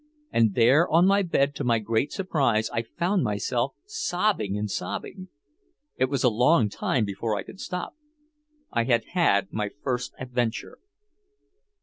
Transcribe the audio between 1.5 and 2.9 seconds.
to my great surprise I